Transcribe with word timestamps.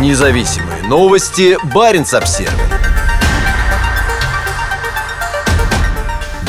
Независимые 0.00 0.82
новости. 0.88 1.56
Барин 1.72 2.02
обсерва 2.02 2.50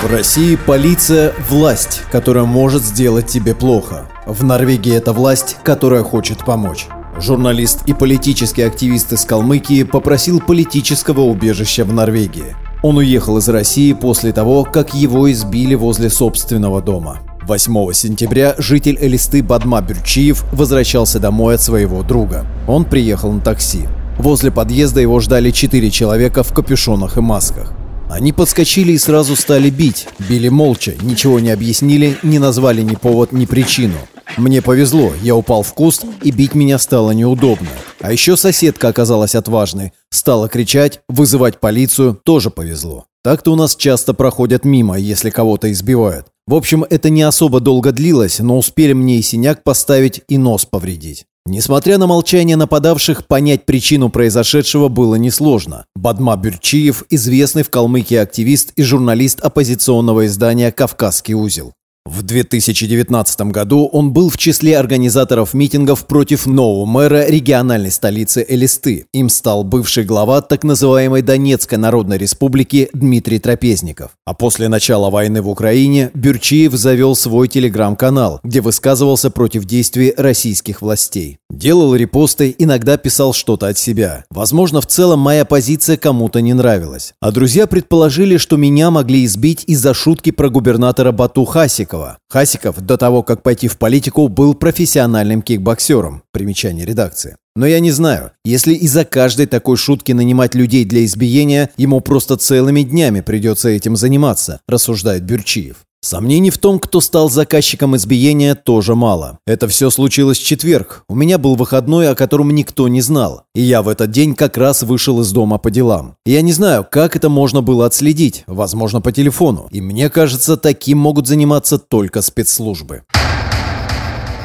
В 0.01 0.11
России 0.11 0.55
полиция– 0.55 1.31
власть, 1.49 2.01
которая 2.11 2.45
может 2.45 2.83
сделать 2.83 3.27
тебе 3.27 3.53
плохо. 3.53 4.07
В 4.25 4.43
Норвегии 4.43 4.95
это 4.95 5.13
власть, 5.13 5.57
которая 5.63 6.01
хочет 6.01 6.39
помочь. 6.43 6.87
Журналист 7.19 7.83
и 7.85 7.93
политический 7.93 8.63
активист 8.63 9.13
из 9.13 9.23
Калмыкии 9.25 9.83
попросил 9.83 10.39
политического 10.39 11.21
убежища 11.21 11.85
в 11.85 11.93
Норвегии. 11.93 12.55
Он 12.81 12.97
уехал 12.97 13.37
из 13.37 13.47
России 13.47 13.93
после 13.93 14.33
того, 14.33 14.63
как 14.63 14.95
его 14.95 15.31
избили 15.31 15.75
возле 15.75 16.09
собственного 16.09 16.81
дома. 16.81 17.19
8 17.47 17.93
сентября 17.93 18.55
житель 18.57 18.97
Элисты 18.99 19.43
Бадма 19.43 19.79
Бюрчиев 19.81 20.43
возвращался 20.51 21.19
домой 21.19 21.55
от 21.55 21.61
своего 21.61 22.01
друга. 22.01 22.47
Он 22.67 22.85
приехал 22.85 23.31
на 23.31 23.39
такси. 23.39 23.83
Возле 24.17 24.49
подъезда 24.49 24.99
его 24.99 25.19
ждали 25.19 25.51
четыре 25.51 25.91
человека 25.91 26.41
в 26.41 26.51
капюшонах 26.53 27.17
и 27.17 27.21
масках. 27.21 27.73
Они 28.09 28.33
подскочили 28.33 28.93
и 28.93 28.97
сразу 28.97 29.35
стали 29.35 29.69
бить. 29.69 30.07
Били 30.27 30.49
молча, 30.49 30.93
ничего 31.01 31.39
не 31.39 31.51
объяснили, 31.51 32.17
не 32.23 32.39
назвали 32.39 32.81
ни 32.81 32.95
повод, 32.95 33.31
ни 33.31 33.45
причину. 33.45 33.97
Мне 34.37 34.63
повезло, 34.63 35.13
я 35.21 35.35
упал 35.35 35.61
в 35.61 35.73
куст, 35.73 36.03
и 36.23 36.31
бить 36.31 36.55
меня 36.55 36.79
стало 36.79 37.11
неудобно. 37.11 37.69
А 38.01 38.11
еще 38.11 38.37
соседка 38.37 38.87
оказалась 38.87 39.35
отважной. 39.35 39.93
Стала 40.09 40.49
кричать, 40.49 41.01
вызывать 41.07 41.59
полицию, 41.59 42.19
тоже 42.23 42.49
повезло. 42.49 43.05
Так-то 43.23 43.53
у 43.53 43.55
нас 43.55 43.75
часто 43.75 44.13
проходят 44.15 44.65
мимо, 44.65 44.97
если 44.97 45.29
кого-то 45.29 45.71
избивают. 45.71 46.27
В 46.47 46.53
общем, 46.53 46.85
это 46.87 47.09
не 47.09 47.23
особо 47.23 47.59
долго 47.59 47.91
длилось, 47.91 48.39
но 48.39 48.57
успели 48.57 48.93
мне 48.93 49.17
и 49.17 49.23
синяк 49.23 49.63
поставить, 49.63 50.21
и 50.27 50.37
нос 50.37 50.65
повредить. 50.65 51.25
Несмотря 51.47 51.97
на 51.97 52.05
молчание 52.07 52.55
нападавших, 52.55 53.25
понять 53.25 53.65
причину 53.65 54.09
произошедшего 54.09 54.87
было 54.87 55.15
несложно. 55.15 55.85
Бадма 55.95 56.35
Бюрчиев– 56.35 57.03
известный 57.09 57.63
в 57.63 57.69
Калмыкии 57.69 58.17
активист 58.17 58.73
и 58.75 58.83
журналист 58.83 59.39
оппозиционного 59.41 60.27
издания 60.27 60.71
«Кавказский 60.71 61.33
узел». 61.33 61.73
В 62.07 62.21
2019 62.21 63.41
году 63.51 63.89
он 63.91 64.13
был 64.13 64.29
в 64.29 64.37
числе 64.37 64.77
организаторов 64.77 65.55
митингов 65.55 66.05
против 66.05 66.45
нового 66.45 66.85
мэра 66.85 67.25
региональной 67.27 67.89
столицы 67.89 68.45
Элисты. 68.47 69.07
Им 69.11 69.27
стал 69.27 69.63
бывший 69.63 70.03
глава 70.03 70.41
так 70.41 70.63
называемой 70.63 71.23
Донецкой 71.23 71.79
Народной 71.79 72.19
Республики 72.19 72.89
Дмитрий 72.93 73.39
Трапезников. 73.39 74.11
А 74.23 74.35
после 74.35 74.67
начала 74.67 75.09
войны 75.09 75.41
в 75.41 75.49
Украине 75.49 76.11
Бюрчиев 76.13 76.73
завел 76.73 77.15
свой 77.15 77.47
телеграм-канал, 77.47 78.39
где 78.43 78.61
высказывался 78.61 79.31
против 79.31 79.65
действий 79.65 80.13
российских 80.15 80.83
властей. 80.83 81.39
Делал 81.49 81.95
репосты, 81.95 82.53
иногда 82.59 82.97
писал 82.97 83.33
что-то 83.33 83.67
от 83.67 83.79
себя. 83.79 84.25
Возможно, 84.29 84.79
в 84.79 84.85
целом 84.85 85.21
моя 85.21 85.43
позиция 85.43 85.97
кому-то 85.97 86.41
не 86.41 86.53
нравилась. 86.53 87.13
А 87.19 87.31
друзья 87.31 87.65
предположили, 87.65 88.37
что 88.37 88.57
меня 88.57 88.91
могли 88.91 89.25
избить 89.25 89.63
из-за 89.65 89.95
шутки 89.95 90.29
про 90.29 90.49
губернатора 90.49 91.11
Бату 91.11 91.45
Хасика, 91.45 91.94
Хасикова. 91.95 92.17
Хасиков 92.29 92.81
до 92.81 92.97
того, 92.97 93.23
как 93.23 93.43
пойти 93.43 93.67
в 93.67 93.77
политику, 93.77 94.27
был 94.27 94.55
профессиональным 94.55 95.41
кикбоксером. 95.41 96.23
Примечание 96.31 96.85
редакции. 96.85 97.35
Но 97.57 97.65
я 97.65 97.79
не 97.79 97.91
знаю, 97.91 98.31
если 98.43 98.73
из-за 98.73 99.05
каждой 99.05 99.45
такой 99.45 99.77
шутки 99.77 100.11
нанимать 100.11 100.55
людей 100.55 100.83
для 100.83 101.05
избиения, 101.05 101.69
ему 101.77 102.01
просто 102.01 102.35
целыми 102.35 102.81
днями 102.81 103.21
придется 103.21 103.69
этим 103.69 103.95
заниматься, 103.95 104.59
рассуждает 104.67 105.23
Бюрчиев. 105.23 105.77
Сомнений 106.01 106.51
в 106.51 106.59
том, 106.59 106.79
кто 106.79 107.01
стал 107.01 107.31
заказчиком 107.31 107.95
избиения, 107.95 108.53
тоже 108.53 108.93
мало. 108.93 109.39
Это 109.47 109.67
все 109.67 109.89
случилось 109.89 110.37
в 110.37 110.45
четверг. 110.45 111.03
У 111.09 111.15
меня 111.15 111.39
был 111.39 111.55
выходной, 111.55 112.09
о 112.09 112.15
котором 112.15 112.53
никто 112.53 112.87
не 112.87 113.01
знал. 113.01 113.45
И 113.55 113.61
я 113.61 113.81
в 113.81 113.89
этот 113.89 114.11
день 114.11 114.35
как 114.35 114.55
раз 114.57 114.83
вышел 114.83 115.21
из 115.21 115.31
дома 115.31 115.57
по 115.57 115.71
делам. 115.71 116.15
Я 116.23 116.41
не 116.41 116.51
знаю, 116.51 116.85
как 116.87 117.15
это 117.15 117.29
можно 117.29 117.61
было 117.63 117.87
отследить. 117.87 118.43
Возможно, 118.45 119.01
по 119.01 119.11
телефону. 119.11 119.67
И 119.71 119.81
мне 119.81 120.11
кажется, 120.11 120.57
таким 120.57 120.99
могут 120.99 121.25
заниматься 121.25 121.79
только 121.79 122.21
спецслужбы. 122.21 123.01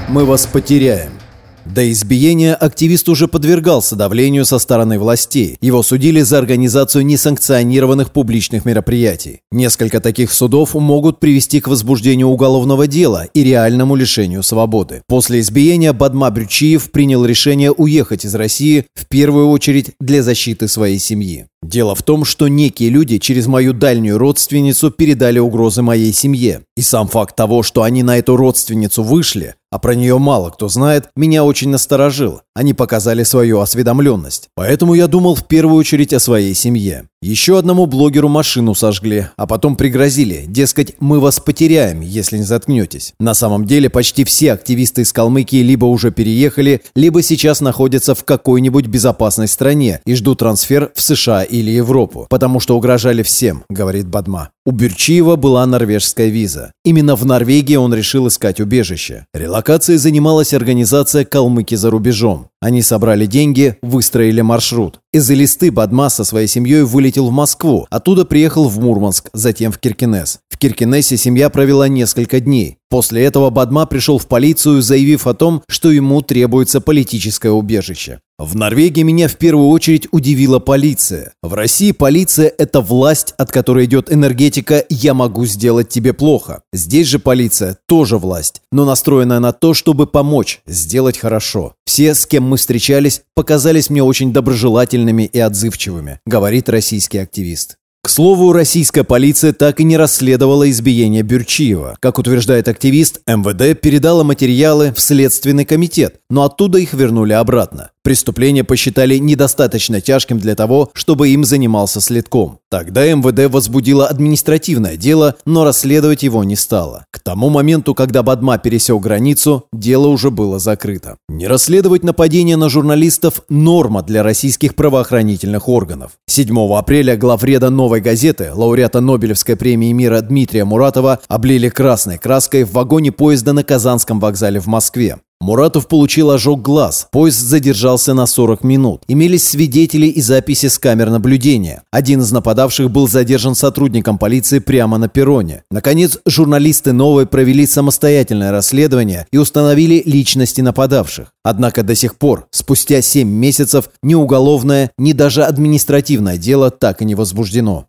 Мы 0.08 0.24
вас 0.24 0.46
потеряем. 0.46 1.19
До 1.66 1.90
избиения 1.90 2.54
активист 2.54 3.08
уже 3.08 3.28
подвергался 3.28 3.94
давлению 3.94 4.44
со 4.44 4.58
стороны 4.58 4.98
властей. 4.98 5.58
Его 5.60 5.82
судили 5.82 6.22
за 6.22 6.38
организацию 6.38 7.04
несанкционированных 7.04 8.12
публичных 8.12 8.64
мероприятий. 8.64 9.40
Несколько 9.52 10.00
таких 10.00 10.32
судов 10.32 10.74
могут 10.74 11.20
привести 11.20 11.60
к 11.60 11.68
возбуждению 11.68 12.28
уголовного 12.28 12.86
дела 12.86 13.28
и 13.34 13.44
реальному 13.44 13.94
лишению 13.94 14.42
свободы. 14.42 15.02
После 15.06 15.40
избиения 15.40 15.92
Бадма 15.92 16.30
Брючиев 16.30 16.90
принял 16.90 17.24
решение 17.24 17.70
уехать 17.70 18.24
из 18.24 18.34
России 18.34 18.86
в 18.94 19.06
первую 19.06 19.50
очередь 19.50 19.92
для 20.00 20.22
защиты 20.22 20.66
своей 20.66 20.98
семьи. 20.98 21.49
Дело 21.62 21.94
в 21.94 22.02
том, 22.02 22.24
что 22.24 22.48
некие 22.48 22.88
люди 22.88 23.18
через 23.18 23.46
мою 23.46 23.74
дальнюю 23.74 24.16
родственницу 24.16 24.90
передали 24.90 25.38
угрозы 25.38 25.82
моей 25.82 26.12
семье. 26.12 26.62
И 26.74 26.80
сам 26.80 27.06
факт 27.06 27.36
того, 27.36 27.62
что 27.62 27.82
они 27.82 28.02
на 28.02 28.16
эту 28.16 28.36
родственницу 28.36 29.02
вышли, 29.02 29.56
а 29.70 29.78
про 29.78 29.94
нее 29.94 30.18
мало 30.18 30.50
кто 30.50 30.68
знает, 30.68 31.10
меня 31.16 31.44
очень 31.44 31.68
насторожил. 31.68 32.40
Они 32.60 32.74
показали 32.74 33.22
свою 33.22 33.60
осведомленность. 33.60 34.50
Поэтому 34.54 34.92
я 34.92 35.06
думал 35.06 35.34
в 35.34 35.46
первую 35.46 35.76
очередь 35.76 36.12
о 36.12 36.20
своей 36.20 36.52
семье. 36.52 37.06
Еще 37.22 37.58
одному 37.58 37.86
блогеру 37.86 38.28
машину 38.28 38.74
сожгли, 38.74 39.28
а 39.38 39.46
потом 39.46 39.76
пригрозили, 39.76 40.44
дескать, 40.46 40.94
мы 41.00 41.20
вас 41.20 41.40
потеряем, 41.40 42.02
если 42.02 42.36
не 42.36 42.42
заткнетесь. 42.42 43.14
На 43.18 43.32
самом 43.32 43.64
деле 43.64 43.88
почти 43.88 44.24
все 44.24 44.52
активисты 44.52 45.02
из 45.02 45.12
Калмыкии 45.14 45.62
либо 45.62 45.86
уже 45.86 46.10
переехали, 46.10 46.82
либо 46.94 47.22
сейчас 47.22 47.62
находятся 47.62 48.14
в 48.14 48.24
какой-нибудь 48.24 48.88
безопасной 48.88 49.48
стране 49.48 50.02
и 50.04 50.14
ждут 50.14 50.40
трансфер 50.40 50.92
в 50.94 51.00
США 51.00 51.42
или 51.42 51.70
Европу, 51.70 52.26
потому 52.28 52.60
что 52.60 52.76
угрожали 52.76 53.22
всем, 53.22 53.64
говорит 53.70 54.06
Бадма. 54.06 54.50
У 54.66 54.72
Бюрчиева 54.72 55.36
была 55.36 55.64
норвежская 55.64 56.28
виза. 56.28 56.72
Именно 56.84 57.16
в 57.16 57.24
Норвегии 57.24 57.76
он 57.76 57.94
решил 57.94 58.28
искать 58.28 58.60
убежище. 58.60 59.24
Релокацией 59.32 59.96
занималась 59.98 60.52
организация 60.52 61.24
«Калмыки 61.24 61.74
за 61.76 61.90
рубежом». 61.90 62.49
Они 62.62 62.82
собрали 62.82 63.24
деньги, 63.24 63.76
выстроили 63.80 64.42
маршрут. 64.42 65.00
Из 65.14 65.30
Элисты 65.30 65.72
Бадма 65.72 66.10
со 66.10 66.24
своей 66.24 66.46
семьей 66.46 66.82
вылетел 66.82 67.28
в 67.28 67.32
Москву, 67.32 67.86
оттуда 67.88 68.26
приехал 68.26 68.68
в 68.68 68.78
Мурманск, 68.78 69.30
затем 69.32 69.72
в 69.72 69.78
Киркинес. 69.78 70.40
В 70.50 70.58
Киркинессе 70.58 71.16
семья 71.16 71.48
провела 71.48 71.88
несколько 71.88 72.38
дней. 72.38 72.76
После 72.90 73.24
этого 73.24 73.50
Бадма 73.50 73.86
пришел 73.86 74.18
в 74.18 74.26
полицию, 74.26 74.82
заявив 74.82 75.26
о 75.26 75.32
том, 75.32 75.62
что 75.68 75.90
ему 75.90 76.20
требуется 76.22 76.80
политическое 76.80 77.50
убежище. 77.50 78.18
В 78.36 78.56
Норвегии 78.56 79.02
меня 79.02 79.28
в 79.28 79.36
первую 79.36 79.68
очередь 79.68 80.08
удивила 80.12 80.60
полиция. 80.60 81.32
В 81.42 81.54
России 81.54 81.92
полиция– 81.92 82.52
это 82.58 82.80
власть, 82.80 83.34
от 83.36 83.52
которой 83.52 83.84
идет 83.84 84.10
энергетика 84.10 84.82
«я 84.88 85.12
могу 85.12 85.44
сделать 85.44 85.90
тебе 85.90 86.14
плохо». 86.14 86.62
Здесь 86.72 87.06
же 87.06 87.18
полиция 87.18 87.76
тоже 87.86 88.16
власть, 88.16 88.62
но 88.72 88.86
настроенная 88.86 89.40
на 89.40 89.52
то, 89.52 89.74
чтобы 89.74 90.06
помочь, 90.06 90.62
сделать 90.66 91.18
хорошо. 91.18 91.74
Все, 91.84 92.14
с 92.14 92.24
кем 92.24 92.44
мы 92.50 92.56
встречались, 92.56 93.22
показались 93.34 93.88
мне 93.88 94.02
очень 94.02 94.32
доброжелательными 94.32 95.22
и 95.22 95.38
отзывчивыми, 95.38 96.20
говорит 96.26 96.68
российский 96.68 97.18
активист. 97.18 97.76
К 98.02 98.08
слову, 98.08 98.52
российская 98.52 99.04
полиция 99.04 99.52
так 99.52 99.78
и 99.78 99.84
не 99.84 99.98
расследовала 99.98 100.68
избиение 100.70 101.22
Бюрчиева. 101.22 101.96
Как 102.00 102.18
утверждает 102.18 102.66
активист, 102.66 103.20
МВД 103.26 103.78
передала 103.78 104.24
материалы 104.24 104.92
в 104.96 105.00
Следственный 105.00 105.66
комитет, 105.66 106.16
но 106.30 106.44
оттуда 106.44 106.78
их 106.78 106.94
вернули 106.94 107.34
обратно. 107.34 107.90
Преступление 108.02 108.64
посчитали 108.64 109.18
недостаточно 109.18 110.00
тяжким 110.00 110.38
для 110.38 110.54
того, 110.54 110.90
чтобы 110.94 111.28
им 111.28 111.44
занимался 111.44 112.00
следком. 112.00 112.60
Тогда 112.70 113.04
МВД 113.04 113.52
возбудило 113.52 114.06
административное 114.06 114.96
дело, 114.96 115.36
но 115.44 115.64
расследовать 115.64 116.22
его 116.22 116.42
не 116.42 116.56
стало. 116.56 117.04
К 117.10 117.18
тому 117.18 117.50
моменту, 117.50 117.94
когда 117.94 118.22
Бадма 118.22 118.56
пересек 118.56 119.02
границу, 119.02 119.66
дело 119.70 120.08
уже 120.08 120.30
было 120.30 120.58
закрыто. 120.58 121.18
Не 121.28 121.46
расследовать 121.46 122.02
нападение 122.02 122.56
на 122.56 122.70
журналистов– 122.70 123.42
норма 123.50 124.02
для 124.02 124.22
российских 124.22 124.76
правоохранительных 124.76 125.68
органов. 125.68 126.12
7 126.26 126.56
апреля 126.74 127.18
главреда 127.18 127.68
«Новой 127.68 128.00
газеты», 128.00 128.50
лауреата 128.54 129.00
Нобелевской 129.00 129.56
премии 129.56 129.92
мира 129.92 130.22
Дмитрия 130.22 130.64
Муратова, 130.64 131.20
облили 131.28 131.68
красной 131.68 132.16
краской 132.16 132.64
в 132.64 132.72
вагоне 132.72 133.12
поезда 133.12 133.52
на 133.52 133.62
Казанском 133.62 134.20
вокзале 134.20 134.58
в 134.58 134.66
Москве. 134.68 135.18
Муратов 135.42 135.88
получил 135.88 136.30
ожог 136.30 136.60
глаз. 136.60 137.08
Поезд 137.10 137.40
задержался 137.40 138.12
на 138.12 138.26
40 138.26 138.62
минут. 138.62 139.02
Имелись 139.08 139.48
свидетели 139.48 140.06
и 140.06 140.20
записи 140.20 140.66
с 140.66 140.78
камер 140.78 141.08
наблюдения. 141.08 141.82
Один 141.90 142.20
из 142.20 142.30
нападавших 142.30 142.90
был 142.90 143.08
задержан 143.08 143.54
сотрудником 143.54 144.18
полиции 144.18 144.58
прямо 144.58 144.98
на 144.98 145.08
перроне. 145.08 145.62
Наконец, 145.70 146.18
журналисты 146.26 146.92
«Новой» 146.92 147.24
провели 147.24 147.66
самостоятельное 147.66 148.52
расследование 148.52 149.26
и 149.30 149.38
установили 149.38 150.02
личности 150.04 150.60
нападавших. 150.60 151.32
Однако 151.42 151.82
до 151.82 151.94
сих 151.94 152.16
пор, 152.16 152.46
спустя 152.50 153.00
7 153.00 153.26
месяцев, 153.26 153.88
ни 154.02 154.14
уголовное, 154.14 154.90
ни 154.98 155.14
даже 155.14 155.44
административное 155.44 156.36
дело 156.36 156.70
так 156.70 157.00
и 157.00 157.06
не 157.06 157.14
возбуждено. 157.14 157.86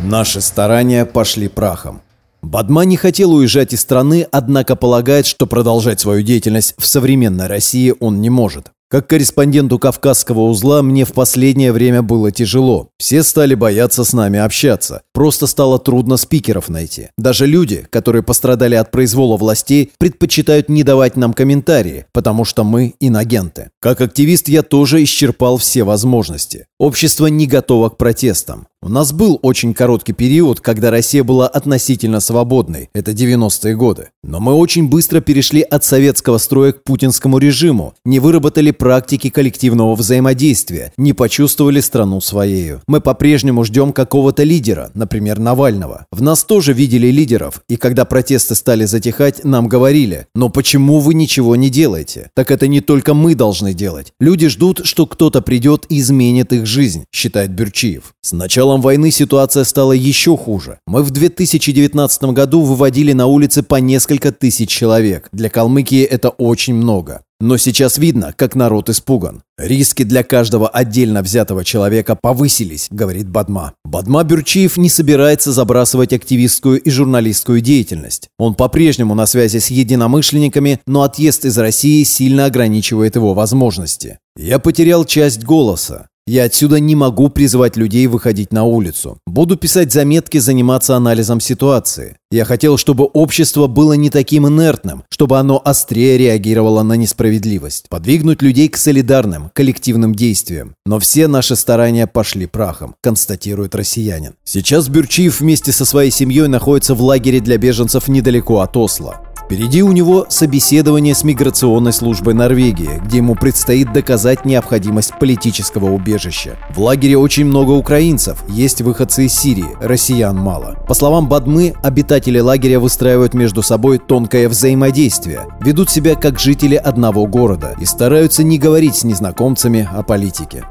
Наши 0.00 0.40
старания 0.40 1.04
пошли 1.04 1.46
прахом. 1.46 2.02
Бадма 2.42 2.84
не 2.84 2.96
хотел 2.96 3.32
уезжать 3.32 3.72
из 3.72 3.80
страны, 3.80 4.26
однако 4.30 4.76
полагает, 4.76 5.26
что 5.26 5.46
продолжать 5.46 6.00
свою 6.00 6.22
деятельность 6.22 6.74
в 6.78 6.86
современной 6.86 7.46
России 7.46 7.94
он 8.00 8.20
не 8.20 8.30
может. 8.30 8.70
Как 8.90 9.06
корреспонденту 9.06 9.78
Кавказского 9.78 10.40
узла 10.48 10.80
мне 10.80 11.04
в 11.04 11.12
последнее 11.12 11.72
время 11.72 12.00
было 12.00 12.32
тяжело. 12.32 12.88
Все 12.96 13.22
стали 13.22 13.54
бояться 13.54 14.02
с 14.02 14.14
нами 14.14 14.38
общаться. 14.38 15.02
Просто 15.12 15.46
стало 15.46 15.78
трудно 15.78 16.16
спикеров 16.16 16.70
найти. 16.70 17.08
Даже 17.18 17.44
люди, 17.44 17.86
которые 17.90 18.22
пострадали 18.22 18.76
от 18.76 18.90
произвола 18.90 19.36
властей, 19.36 19.92
предпочитают 19.98 20.70
не 20.70 20.84
давать 20.84 21.18
нам 21.18 21.34
комментарии, 21.34 22.06
потому 22.12 22.46
что 22.46 22.64
мы 22.64 22.94
инагенты. 22.98 23.68
Как 23.78 24.00
активист 24.00 24.48
я 24.48 24.62
тоже 24.62 25.04
исчерпал 25.04 25.58
все 25.58 25.84
возможности. 25.84 26.64
Общество 26.78 27.26
не 27.26 27.46
готово 27.46 27.90
к 27.90 27.98
протестам. 27.98 28.68
У 28.80 28.88
нас 28.88 29.12
был 29.12 29.40
очень 29.42 29.74
короткий 29.74 30.12
период, 30.12 30.60
когда 30.60 30.92
Россия 30.92 31.24
была 31.24 31.48
относительно 31.48 32.20
свободной, 32.20 32.90
это 32.94 33.10
90-е 33.10 33.74
годы. 33.74 34.10
Но 34.22 34.38
мы 34.38 34.54
очень 34.54 34.88
быстро 34.88 35.20
перешли 35.20 35.62
от 35.62 35.84
советского 35.84 36.38
строя 36.38 36.70
к 36.70 36.84
путинскому 36.84 37.38
режиму, 37.38 37.94
не 38.04 38.20
выработали 38.20 38.70
практики 38.70 39.30
коллективного 39.30 39.96
взаимодействия, 39.96 40.92
не 40.96 41.12
почувствовали 41.12 41.80
страну 41.80 42.20
своею. 42.20 42.80
Мы 42.86 43.00
по-прежнему 43.00 43.64
ждем 43.64 43.92
какого-то 43.92 44.44
лидера, 44.44 44.92
например, 44.94 45.40
Навального. 45.40 46.06
В 46.12 46.22
нас 46.22 46.44
тоже 46.44 46.72
видели 46.72 47.08
лидеров, 47.08 47.62
и 47.68 47.76
когда 47.76 48.04
протесты 48.04 48.54
стали 48.54 48.84
затихать, 48.84 49.44
нам 49.44 49.66
говорили, 49.66 50.28
но 50.36 50.50
почему 50.50 51.00
вы 51.00 51.14
ничего 51.14 51.56
не 51.56 51.68
делаете? 51.68 52.30
Так 52.34 52.52
это 52.52 52.68
не 52.68 52.80
только 52.80 53.12
мы 53.12 53.34
должны 53.34 53.74
делать. 53.74 54.12
Люди 54.20 54.46
ждут, 54.46 54.82
что 54.84 55.06
кто-то 55.06 55.42
придет 55.42 55.84
и 55.88 55.98
изменит 55.98 56.52
их 56.52 56.64
жизнь, 56.64 57.06
считает 57.12 57.50
Бюрчиев. 57.50 58.14
Сначала 58.20 58.67
началом 58.68 58.82
войны 58.82 59.10
ситуация 59.10 59.64
стала 59.64 59.92
еще 59.92 60.36
хуже. 60.36 60.78
Мы 60.86 61.02
в 61.02 61.10
2019 61.10 62.24
году 62.34 62.62
выводили 62.62 63.14
на 63.14 63.26
улицы 63.26 63.62
по 63.62 63.76
несколько 63.76 64.30
тысяч 64.30 64.68
человек. 64.68 65.28
Для 65.32 65.48
Калмыкии 65.48 66.02
это 66.02 66.28
очень 66.28 66.74
много. 66.74 67.22
Но 67.40 67.56
сейчас 67.56 67.98
видно, 67.98 68.34
как 68.36 68.56
народ 68.56 68.90
испуган. 68.90 69.42
Риски 69.56 70.02
для 70.02 70.22
каждого 70.22 70.68
отдельно 70.68 71.22
взятого 71.22 71.64
человека 71.64 72.14
повысились, 72.20 72.88
говорит 72.90 73.28
Бадма. 73.28 73.72
Бадма 73.84 74.24
Бюрчиев 74.24 74.76
не 74.76 74.90
собирается 74.90 75.52
забрасывать 75.52 76.12
активистскую 76.12 76.80
и 76.80 76.90
журналистскую 76.90 77.60
деятельность. 77.60 78.28
Он 78.38 78.54
по-прежнему 78.54 79.14
на 79.14 79.26
связи 79.26 79.58
с 79.58 79.68
единомышленниками, 79.68 80.80
но 80.86 81.02
отъезд 81.02 81.44
из 81.44 81.56
России 81.56 82.02
сильно 82.02 82.44
ограничивает 82.46 83.14
его 83.14 83.34
возможности. 83.34 84.18
Я 84.36 84.58
потерял 84.58 85.04
часть 85.04 85.42
голоса. 85.44 86.08
Я 86.28 86.44
отсюда 86.44 86.78
не 86.78 86.94
могу 86.94 87.30
призывать 87.30 87.78
людей 87.78 88.06
выходить 88.06 88.52
на 88.52 88.64
улицу. 88.64 89.16
Буду 89.26 89.56
писать 89.56 89.94
заметки, 89.94 90.36
заниматься 90.36 90.94
анализом 90.94 91.40
ситуации. 91.40 92.18
Я 92.30 92.44
хотел, 92.44 92.76
чтобы 92.76 93.06
общество 93.06 93.66
было 93.66 93.94
не 93.94 94.10
таким 94.10 94.46
инертным, 94.46 95.04
чтобы 95.08 95.38
оно 95.38 95.58
острее 95.64 96.18
реагировало 96.18 96.82
на 96.82 96.98
несправедливость, 96.98 97.88
подвигнуть 97.88 98.42
людей 98.42 98.68
к 98.68 98.76
солидарным, 98.76 99.50
коллективным 99.54 100.14
действиям. 100.14 100.74
Но 100.84 100.98
все 100.98 101.28
наши 101.28 101.56
старания 101.56 102.06
пошли 102.06 102.44
прахом, 102.44 102.94
констатирует 103.02 103.74
россиянин. 103.74 104.34
Сейчас 104.44 104.90
Бюрчиев 104.90 105.40
вместе 105.40 105.72
со 105.72 105.86
своей 105.86 106.10
семьей 106.10 106.48
находится 106.48 106.94
в 106.94 107.00
лагере 107.00 107.40
для 107.40 107.56
беженцев 107.56 108.06
недалеко 108.06 108.60
от 108.60 108.76
Осло. 108.76 109.22
Впереди 109.48 109.82
у 109.82 109.92
него 109.92 110.26
собеседование 110.28 111.14
с 111.14 111.24
миграционной 111.24 111.94
службой 111.94 112.34
Норвегии, 112.34 113.00
где 113.02 113.16
ему 113.16 113.34
предстоит 113.34 113.90
доказать 113.94 114.44
необходимость 114.44 115.14
политического 115.18 115.86
убежища. 115.86 116.58
В 116.68 116.82
лагере 116.82 117.16
очень 117.16 117.46
много 117.46 117.70
украинцев, 117.70 118.44
есть 118.50 118.82
выходцы 118.82 119.24
из 119.24 119.32
Сирии, 119.32 119.74
россиян 119.80 120.36
мало. 120.36 120.76
По 120.86 120.92
словам 120.92 121.30
Бадмы, 121.30 121.72
обитатели 121.82 122.38
лагеря 122.38 122.78
выстраивают 122.78 123.32
между 123.32 123.62
собой 123.62 123.96
тонкое 123.96 124.50
взаимодействие, 124.50 125.46
ведут 125.62 125.88
себя 125.88 126.14
как 126.14 126.38
жители 126.38 126.74
одного 126.74 127.26
города 127.26 127.74
и 127.80 127.86
стараются 127.86 128.44
не 128.44 128.58
говорить 128.58 128.96
с 128.96 129.04
незнакомцами 129.04 129.88
о 129.90 130.02
политике. 130.02 130.66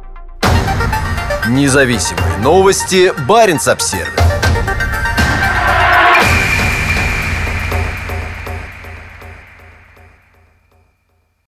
Независимые 1.49 2.37
новости. 2.43 3.11
Барин 3.27 3.57
обсервис 3.65 4.26